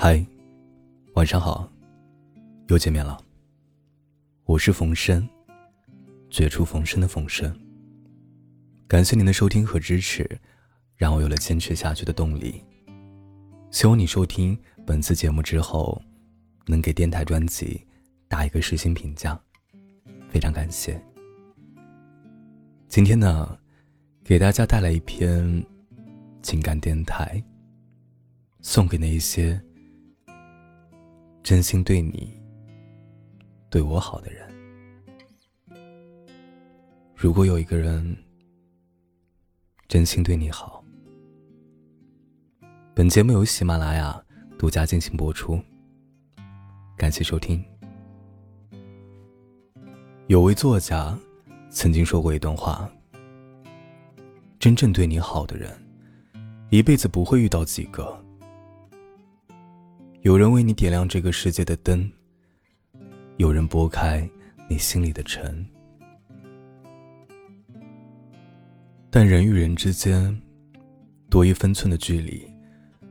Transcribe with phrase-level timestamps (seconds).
[0.00, 0.24] 嗨，
[1.14, 1.68] 晚上好，
[2.68, 3.18] 又见面了。
[4.44, 5.28] 我是冯生，
[6.30, 7.52] 绝处逢生的冯生。
[8.86, 10.24] 感谢您的收听和支持，
[10.94, 12.62] 让我有了坚持下去的动力。
[13.72, 14.56] 希望你收听
[14.86, 16.00] 本次节目之后，
[16.68, 17.84] 能给电台专辑
[18.28, 19.36] 打一个实心评价，
[20.30, 21.02] 非常感谢。
[22.86, 23.58] 今天呢，
[24.22, 25.66] 给大家带来一篇
[26.40, 27.42] 情感电台，
[28.60, 29.60] 送给那一些
[31.48, 32.38] 真心对你、
[33.70, 34.46] 对我好的人。
[37.16, 38.14] 如果有一个人
[39.88, 40.84] 真心对你好，
[42.94, 44.22] 本节目由喜马拉雅
[44.58, 45.58] 独家进行播出，
[46.98, 47.64] 感谢收听。
[50.26, 51.18] 有位作家。
[51.70, 52.86] 曾经说过一段话：
[54.58, 55.74] 真正对你好的人，
[56.68, 58.22] 一辈子不会遇到几个。
[60.22, 62.10] 有人为你点亮这个世界的灯，
[63.36, 64.28] 有人拨开
[64.68, 65.64] 你心里的尘。
[69.10, 70.36] 但人与人之间，
[71.30, 72.44] 多一分寸的距离，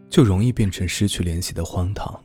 [0.09, 2.22] 就容易变成失去联系的荒唐。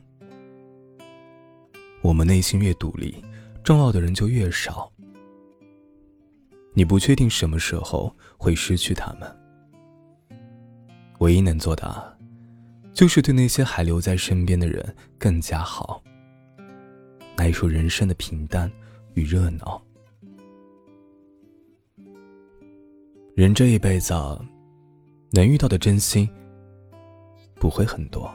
[2.01, 3.23] 我们内心越独立，
[3.63, 4.91] 重要的人就越少。
[6.73, 9.33] 你不确定什么时候会失去他们，
[11.19, 12.12] 唯一能做的，
[12.93, 16.01] 就是对那些还留在身边的人更加好，
[17.35, 18.71] 耐受人生的平淡
[19.15, 19.81] 与热闹。
[23.35, 24.13] 人这一辈子，
[25.31, 26.29] 能遇到的真心
[27.55, 28.31] 不会很多，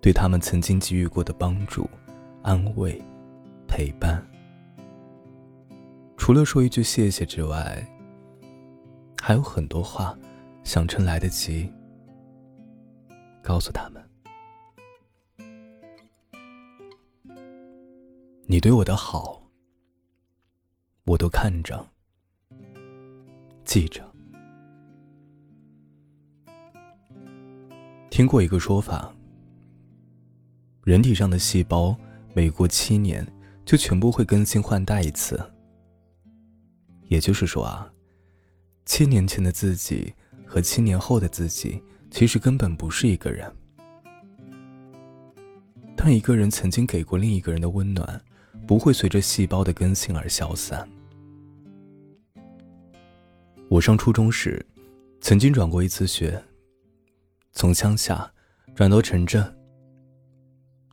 [0.00, 1.90] 对他们曾经给予过的帮助、
[2.42, 3.02] 安慰、
[3.66, 4.24] 陪伴。
[6.16, 7.84] 除了说一句谢谢之外，
[9.20, 10.16] 还有很多话
[10.62, 11.68] 想趁来得及
[13.46, 14.04] 告诉他们。
[18.48, 19.40] 你对我的好，
[21.04, 21.88] 我都看着、
[23.64, 24.04] 记着。
[28.10, 29.14] 听过一个说法：
[30.82, 31.96] 人体上的细胞
[32.34, 33.24] 每过七年
[33.64, 35.40] 就全部会更新换代一次。
[37.04, 37.92] 也就是说啊，
[38.84, 40.12] 七年前的自己
[40.44, 41.80] 和七年后的自己
[42.10, 43.50] 其实根本不是一个人。
[45.96, 48.20] 但一个人曾经给过另一个人的温暖，
[48.66, 50.88] 不会随着细胞的更新而消散。
[53.68, 54.64] 我上初中时，
[55.20, 56.40] 曾经转过一次学，
[57.52, 58.32] 从乡下
[58.74, 59.52] 转到城镇。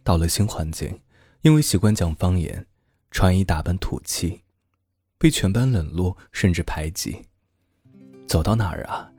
[0.04, 1.00] 到了新环境，
[1.44, 2.66] 因为习惯讲方言，
[3.12, 4.42] 穿衣打扮土气。
[5.20, 7.22] 被全班冷落，甚至排挤。
[8.28, 9.13] 走到哪儿啊，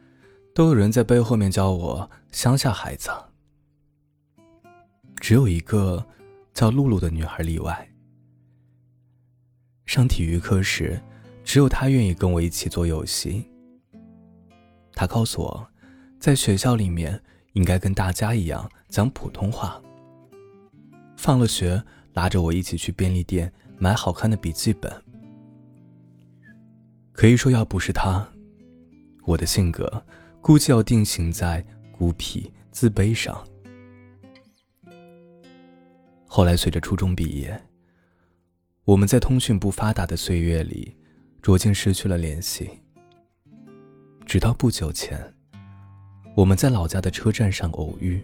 [0.55, 3.11] 都有人在背后面叫我“乡下孩子”。
[5.21, 6.07] 只有一个
[6.53, 7.91] 叫露露的女孩例外。
[9.85, 11.03] 上体育课时，
[11.43, 13.45] 只有她愿意跟我一起做游戏。
[14.93, 15.67] 她告诉我，
[16.21, 17.21] 在学校里面
[17.55, 19.83] 应该跟大家一样讲普通话。
[21.17, 21.83] 放了学，
[22.13, 25.03] 拉着我一起去便利店买好看的笔记本。
[27.11, 28.29] 可以说，要不是她，
[29.25, 30.05] 我的性格
[30.45, 33.43] 估计要定型在孤僻、自卑上。
[36.27, 37.59] 后来，随着初中毕业，
[38.85, 40.95] 我们在通讯不发达的岁月里，
[41.41, 42.69] 逐渐失去了联系。
[44.27, 45.19] 直到不久前，
[46.37, 48.23] 我们在老家的车站上偶遇，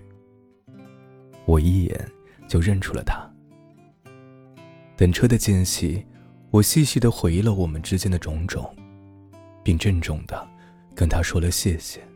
[1.46, 2.06] 我一眼
[2.46, 3.18] 就认出了他。
[4.94, 6.04] 等车的间隙，
[6.50, 8.76] 我细细的回忆了我们之间的种种。
[9.62, 10.48] 并郑重的
[10.94, 12.09] 跟他说了谢谢。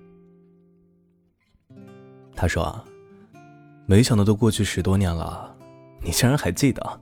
[2.37, 2.85] 他说：“啊，
[3.87, 5.57] 没想到都过去十多年了，
[6.03, 7.01] 你竟然还记得。”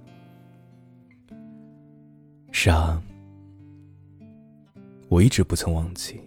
[2.52, 3.02] 是啊，
[5.08, 6.20] 我一直不曾忘记，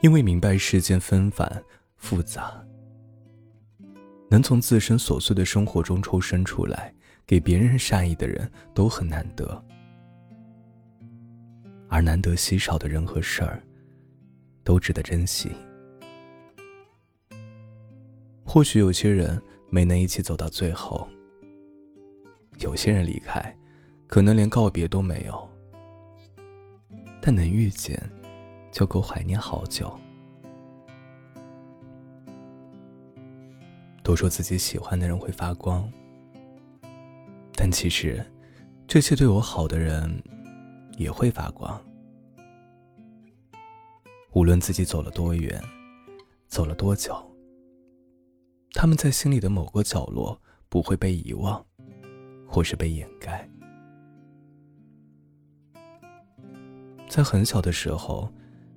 [0.00, 1.62] 因为明白世间纷繁
[1.96, 2.52] 复杂，
[4.30, 6.92] 能从自身琐碎的生活中抽身出来，
[7.26, 9.62] 给别人善意的人都很难得。
[11.88, 13.62] 而难得稀少的人和事儿，
[14.64, 15.52] 都值得珍惜。
[18.54, 21.08] 或许有些人没能一起走到最后，
[22.60, 23.52] 有些人离开，
[24.06, 25.50] 可能连告别都没有。
[27.20, 28.00] 但能遇见，
[28.70, 29.92] 就够怀念好久。
[34.04, 35.92] 都说自己喜欢的人会发光，
[37.56, 38.24] 但其实，
[38.86, 40.22] 这些对我好的人。
[40.96, 41.84] 也会发光。
[44.32, 45.60] 无论自己走了多远，
[46.46, 47.20] 走了多久，
[48.74, 50.38] 他们在心里的某个角落
[50.68, 51.64] 不会被遗忘，
[52.46, 53.48] 或是被掩盖。
[57.08, 58.28] 在很小的时候，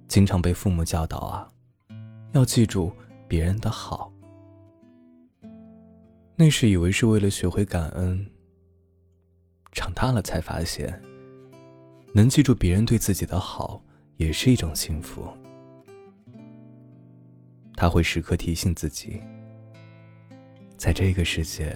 [0.07, 1.49] 经常被父母教导啊，
[2.33, 2.93] 要记住
[3.27, 4.13] 别人的好。
[6.35, 8.23] 那时以为是为了学会感恩，
[9.71, 11.01] 长大了才发现，
[12.13, 13.83] 能记住别人对自己的好，
[14.17, 15.27] 也是一种幸福。
[17.75, 19.19] 他会时刻提醒自己，
[20.77, 21.75] 在这个世界，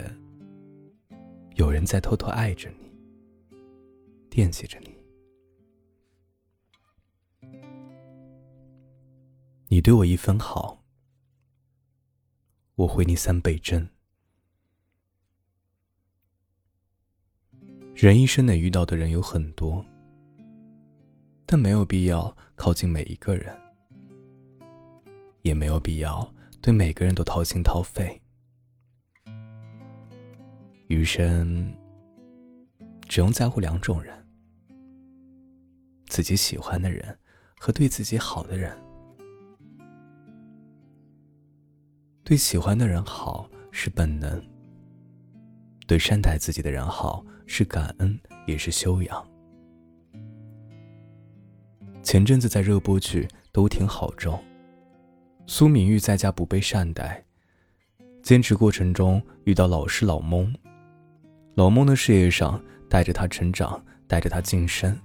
[1.55, 3.57] 有人在偷偷爱着你，
[4.29, 4.95] 惦记着你。
[9.67, 10.83] 你对我一分好，
[12.75, 13.89] 我回你三倍真。
[17.95, 19.83] 人一生能遇到的人有很多，
[21.47, 23.59] 但没有必要靠近每一个人，
[25.41, 26.31] 也没有必要
[26.61, 28.20] 对每个人都掏心掏肺。
[30.91, 31.73] 余生，
[33.07, 34.13] 只用在乎两种人：
[36.07, 37.17] 自己喜欢的人
[37.57, 38.77] 和对自己好的人。
[42.25, 44.43] 对喜欢的人好是本能，
[45.87, 49.25] 对善待自己的人好是感恩，也是修养。
[52.03, 53.23] 前阵子在热播剧
[53.53, 54.37] 《都挺好》中，
[55.47, 57.23] 苏明玉在家不被善待，
[58.21, 60.53] 坚持过程中遇到老师老蒙，
[61.53, 64.97] 老孟的事业上带着他成长，带着他晋升，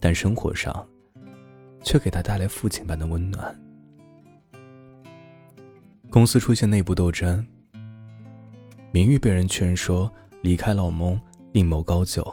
[0.00, 0.86] 但生活上，
[1.84, 3.54] 却给他带来父亲般的温暖。
[6.08, 7.46] 公司出现内部斗争，
[8.90, 11.20] 明玉被人劝说离开老蒙，
[11.52, 12.26] 另谋高就。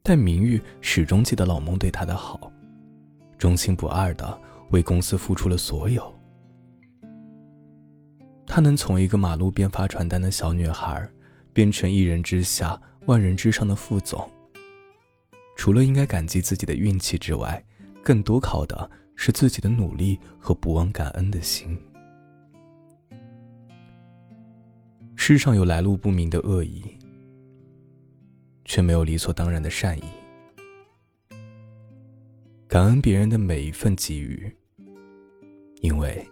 [0.00, 2.52] 但明玉始终记得老蒙对他的好，
[3.36, 6.13] 忠心不二的为公司付出了所有。
[8.54, 11.10] 他能从一个马路边发传单的小女孩，
[11.52, 14.30] 变成一人之下万人之上的副总，
[15.56, 17.60] 除了应该感激自己的运气之外，
[18.00, 21.76] 更多靠的是自己的努力和不忘感恩的心。
[25.16, 26.84] 世上有来路不明的恶意，
[28.64, 30.04] 却没有理所当然的善意。
[32.68, 34.48] 感恩别人的每一份给予，
[35.80, 36.24] 因为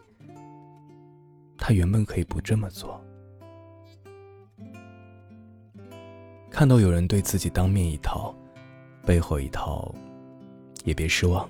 [1.64, 3.00] 他原本可以不这么做。
[6.50, 8.34] 看到有人对自己当面一套，
[9.06, 9.94] 背后一套，
[10.82, 11.48] 也别失望。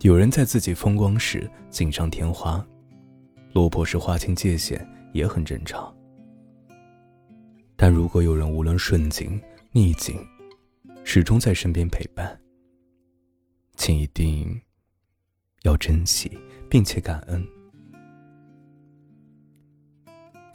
[0.00, 2.66] 有人在自己风光时锦上添花，
[3.52, 4.84] 落魄时划清界限。
[5.12, 5.96] 也很正常，
[7.74, 9.40] 但如果有人无论顺境
[9.72, 10.14] 逆境，
[11.04, 12.38] 始终在身边陪伴，
[13.76, 14.60] 请一定
[15.62, 16.38] 要珍惜
[16.68, 17.42] 并且感恩。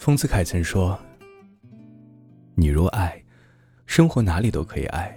[0.02, 1.00] 丰子恺曾说
[2.58, 3.24] ：“你若爱，
[3.86, 5.16] 生活哪里都可以爱；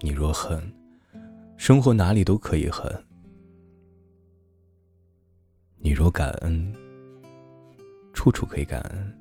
[0.00, 0.62] 你若恨，
[1.56, 2.88] 生活哪里都可以恨；
[5.78, 6.72] 你若感恩。”
[8.14, 9.18] 处处可以感恩，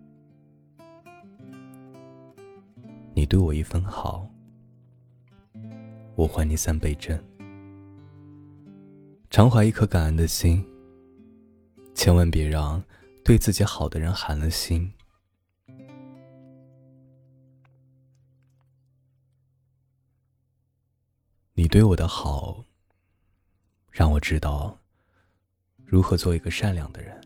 [3.16, 4.30] 你对我一分好，
[6.16, 7.20] 我还你三倍真。
[9.32, 10.64] 常怀一颗感恩的心，
[11.96, 12.80] 千万别让
[13.28, 14.90] 对自己好的人寒了心。
[21.54, 22.64] 你对我的好，
[23.92, 24.80] 让我知道
[25.84, 27.20] 如何做一个善良的人。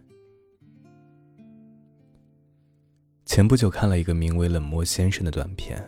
[3.28, 5.88] 前不久看了一个名为《冷漠先生》的短片，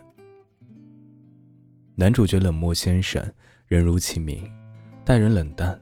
[1.96, 3.34] 男主角冷漠先生
[3.66, 4.48] 人如其名，
[5.04, 5.82] 待人冷淡，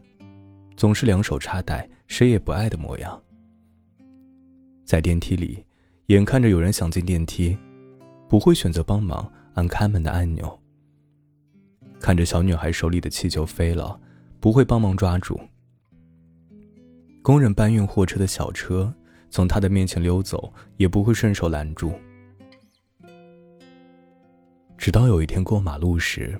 [0.77, 3.21] 总是两手插袋，谁也不爱的模样。
[4.91, 5.63] 在电梯里，
[6.07, 7.57] 眼看着有人想进电梯，
[8.27, 10.45] 不会选择帮忙按开门的按钮；
[11.97, 13.97] 看着小女孩手里的气球飞了，
[14.41, 15.39] 不会帮忙抓住；
[17.21, 18.93] 工人搬运货车的小车。
[19.29, 21.93] 从他的面前溜走，也不会顺手拦住。
[24.77, 26.37] 直到有一天过马路时，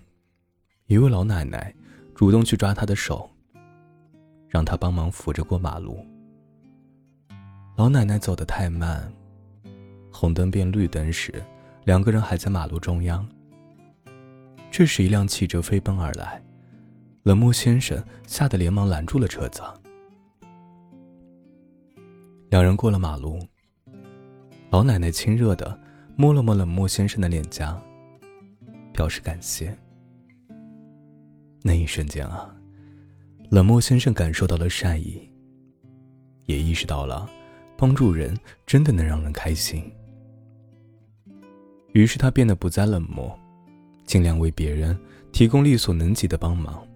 [0.87, 1.73] 一位老奶奶
[2.13, 3.29] 主动去抓他的手，
[4.49, 6.05] 让他帮忙扶着过马路。
[7.81, 9.11] 老奶奶走得太慢，
[10.11, 11.33] 红灯变绿灯时，
[11.83, 13.27] 两个人还在马路中央。
[14.69, 16.39] 这时，一辆汽车飞奔而来，
[17.23, 19.63] 冷漠先生吓得连忙拦住了车子。
[22.51, 23.39] 两人过了马路，
[24.69, 25.75] 老奶奶亲热的
[26.15, 27.81] 摸了摸冷漠先生的脸颊，
[28.93, 29.75] 表示感谢。
[31.63, 32.55] 那一瞬间啊，
[33.49, 35.27] 冷漠先生感受到了善意，
[36.45, 37.27] 也意识到了
[37.81, 39.91] 帮助人真的能让人开心。
[41.93, 43.35] 于是他变得不再冷漠，
[44.05, 44.95] 尽量为别人
[45.31, 46.87] 提供力所能及的帮忙。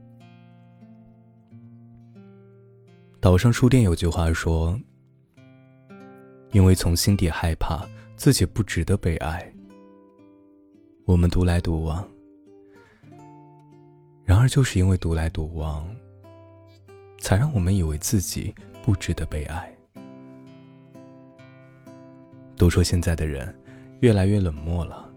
[3.20, 4.80] 岛上书店有句话说
[6.54, 7.84] ：“因为从心底害怕
[8.16, 9.52] 自己不值得被爱，
[11.06, 12.08] 我们独来独往。
[14.24, 15.84] 然而，就是因为独来独往。”
[17.18, 19.75] 才让我们以为自己不值得被爱。
[22.56, 23.54] 都说现在的人
[24.02, 25.10] 越来越冷漠了，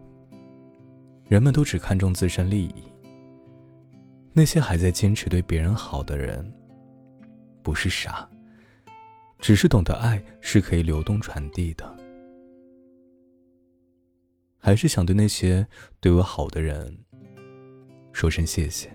[1.28, 2.74] 人们都只看重自身利益。
[4.32, 6.52] 那些还在坚持对别人好的人，
[7.62, 8.28] 不是傻，
[9.38, 11.96] 只是懂得爱是可以流动传递的。
[14.58, 15.66] 还是想对那些
[16.00, 16.98] 对我好的人
[18.12, 18.90] 说声谢谢，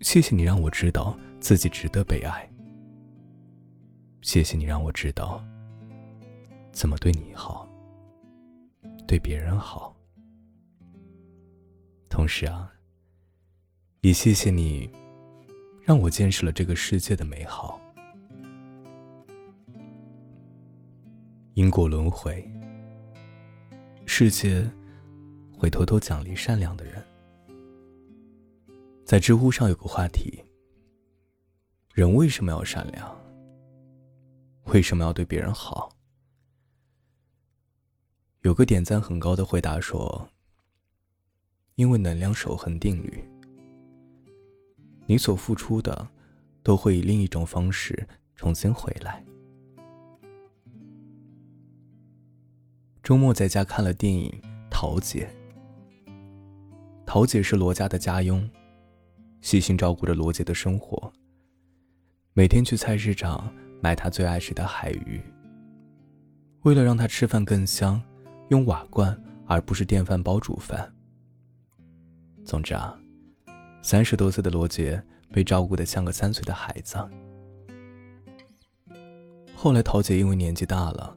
[0.00, 1.18] 谢谢你让我知道。
[1.40, 2.50] 自己值得被爱。
[4.22, 5.40] 谢谢你让我知道
[6.78, 7.68] 怎么对你好，
[9.04, 9.96] 对别人好。
[12.08, 12.72] 同时啊，
[14.02, 14.88] 也谢谢你
[15.82, 17.80] 让我见识了这个世界的美好。
[21.54, 22.48] 因果轮回，
[24.06, 24.64] 世界
[25.58, 27.04] 会偷偷奖励善良的人。
[29.04, 30.40] 在知乎上有个话题。
[31.92, 33.20] 人为什么要善良？
[34.66, 35.90] 为什么要对别人好？
[38.48, 40.26] 有个点赞很高的回答说
[41.76, 43.22] ：“因为能量守恒定律，
[45.04, 46.08] 你所付出的
[46.62, 49.22] 都会以另一种方式重新回来。”
[53.04, 54.30] 周末在家看了电影
[54.70, 55.28] 《桃姐》，
[57.04, 58.48] 桃姐是罗家的家佣，
[59.42, 61.12] 细心照顾着罗杰的生活。
[62.32, 65.20] 每天去菜市场买他最爱吃的海鱼。
[66.62, 68.02] 为了让他吃饭更香，
[68.48, 70.92] 用瓦罐而不是电饭煲煮饭。
[72.44, 72.98] 总之啊，
[73.82, 75.02] 三十多岁的罗杰
[75.32, 76.96] 被照顾的像个三岁的孩子。
[79.54, 81.16] 后来桃姐因为年纪大了，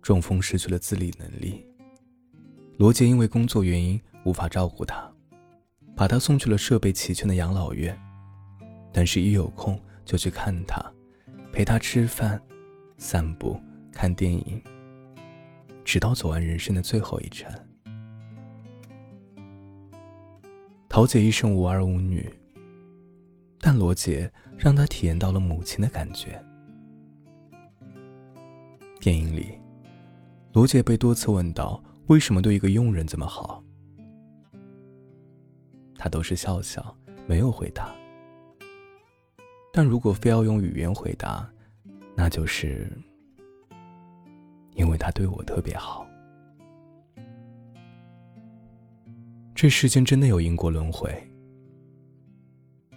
[0.00, 1.66] 中风失去了自理能力。
[2.78, 5.10] 罗杰因为工作原因无法照顾她，
[5.94, 7.98] 把她送去了设备齐全的养老院。
[8.92, 9.80] 但是，一有空。
[10.02, 10.84] 就去看他，
[11.52, 12.40] 陪他吃饭、
[12.98, 13.60] 散步、
[13.92, 14.60] 看电影，
[15.90, 17.52] 直到走完人生的最后一程。
[20.88, 22.32] 桃姐一生无儿无女，
[23.58, 26.40] 但罗杰让她体验到了母亲的感觉。
[29.00, 29.58] 电影里，
[30.52, 33.60] 罗杰被多次问到为什么对一个佣人这么好，
[35.98, 37.92] 他都是笑笑，没有回答。
[39.72, 41.50] 但如果非要用语言回答，
[42.14, 42.96] 那就是
[44.80, 46.06] 因为他对我特别好。
[49.54, 51.14] 这世间真的有因果轮回，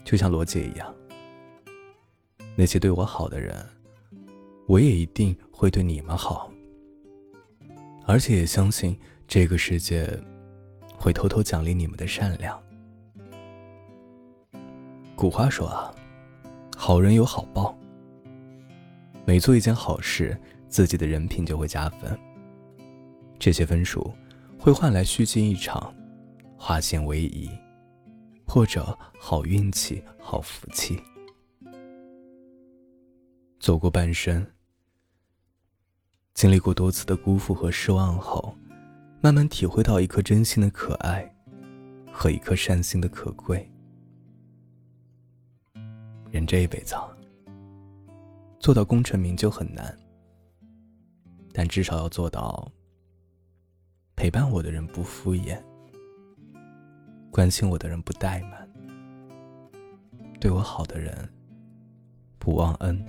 [0.05, 0.95] 就像罗杰一样，
[2.55, 3.53] 那些对我好的人，
[4.65, 6.49] 我也一定会对你们好，
[8.05, 8.97] 而且也相信
[9.27, 10.09] 这个世界
[10.97, 12.57] 会偷偷奖励你们的善良。
[15.17, 15.93] 古话说啊。
[16.75, 17.77] 好人有好报。
[19.25, 20.37] 每做一件好事，
[20.73, 22.19] 自己的人品就会加分。
[23.37, 24.11] 这些分数
[24.57, 25.93] 会换来虚惊一场，
[26.57, 27.47] 化险为夷，
[28.43, 30.99] 或者好运气、好福气。
[33.59, 34.43] 走过半生，
[36.33, 38.57] 经历过多次的辜负和失望后，
[39.21, 41.23] 慢慢体会到一颗真心的可爱，
[42.11, 43.69] 和一颗善心的可贵。
[46.31, 46.95] 人这一辈子，
[48.59, 49.95] 做到功成名就很难，
[51.53, 52.72] 但至少要做到
[54.15, 55.62] 陪伴我的人不敷衍，
[57.31, 58.67] 关心我的人不怠慢，
[60.39, 61.29] 对我好的人
[62.39, 63.05] 不忘恩。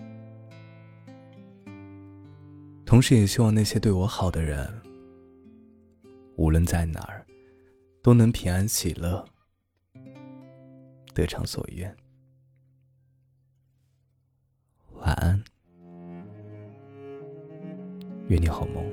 [2.84, 4.70] 同时，也希望那些对我好的人，
[6.36, 7.26] 无论在哪儿，
[8.02, 9.24] 都能平安喜乐，
[11.14, 11.96] 得偿所愿。
[18.34, 18.84] 愿你好梦。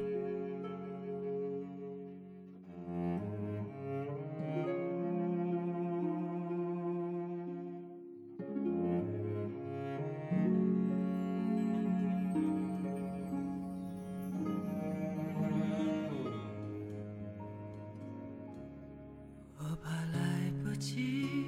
[19.57, 21.40] 我怕来不及。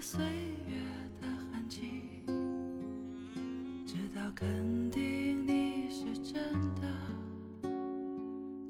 [0.00, 0.18] 岁
[0.66, 0.76] 月
[1.20, 2.22] 的痕迹，
[3.86, 6.42] 直到肯定你是真
[6.80, 6.88] 的，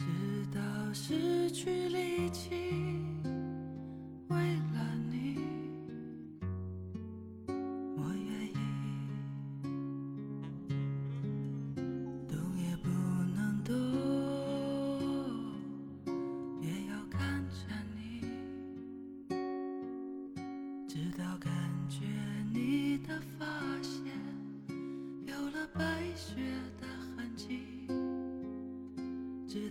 [0.01, 0.61] 直到
[0.93, 2.51] 失去力气，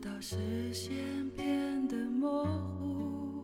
[0.02, 0.96] 直到视线
[1.32, 3.44] 变得模糊，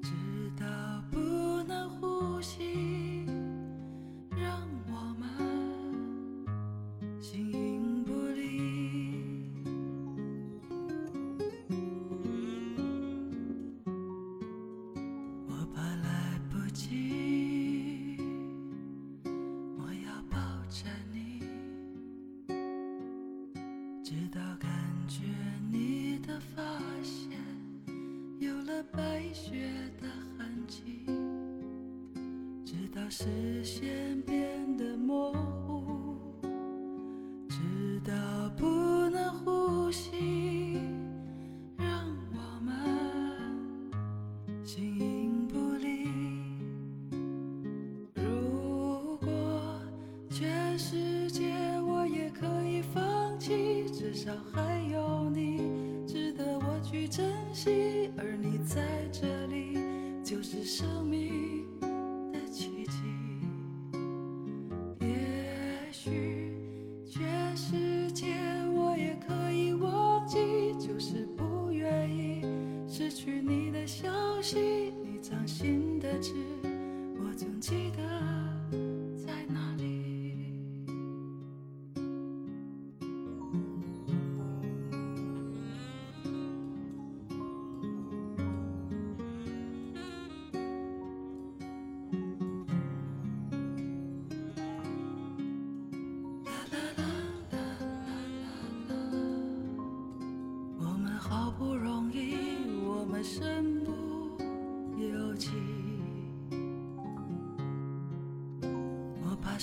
[0.00, 0.12] 直
[0.56, 0.64] 到
[1.10, 1.18] 不
[1.64, 3.26] 能呼吸，
[4.30, 5.28] 让我们
[7.20, 9.50] 形影不离。
[15.48, 18.16] 我怕来不及，
[19.76, 20.38] 我要抱
[20.70, 21.40] 着你，
[24.04, 24.40] 直到
[29.32, 29.50] 雪
[29.98, 31.06] 的痕迹，
[32.66, 36.16] 直到视线变得模糊，
[37.48, 38.12] 直到
[38.58, 38.66] 不
[39.08, 40.78] 能呼吸，
[41.78, 42.74] 让我们。
[44.62, 46.08] 形影不离。
[48.14, 49.80] 如果
[50.28, 58.31] 全世界我也可以放弃，至少还有你值得我去珍惜，而
[58.64, 59.76] 在这里
[60.22, 61.51] 就是生命。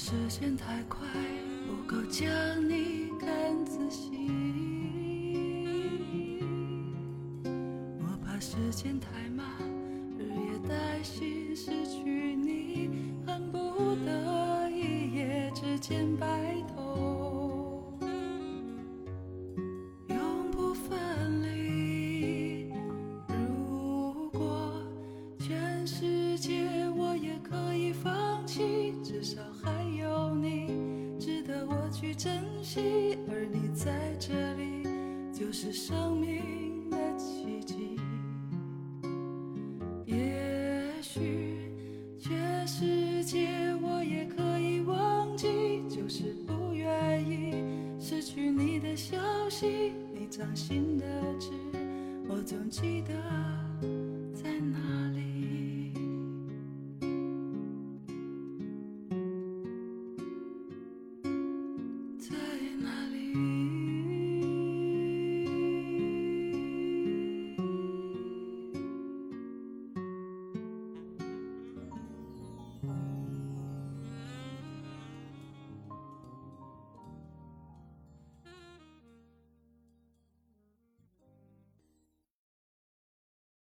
[0.09, 1.07] 时间太快，
[1.67, 2.27] 不够将
[2.67, 4.09] 你看仔细。
[7.99, 9.45] 我怕时间太慢，
[10.17, 12.89] 日夜担心失去你，
[13.23, 16.48] 恨不得一夜之间白
[33.29, 34.83] 而你在这里
[35.33, 37.97] 就是生命的奇迹。
[40.05, 41.71] 也许
[42.19, 43.47] 全世界
[43.81, 45.47] 我也可以忘记，
[45.87, 47.63] 就是不愿意
[47.99, 49.17] 失去你的消
[49.49, 49.93] 息。
[50.13, 51.05] 你掌心的
[51.39, 51.49] 痣，
[52.27, 53.13] 我总记得